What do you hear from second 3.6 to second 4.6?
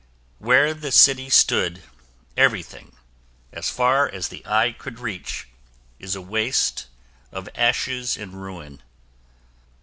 far as the